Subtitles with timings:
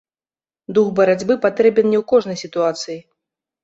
[0.77, 3.03] Дух барацьбы патрэбен не ў кожнай сітуацыі.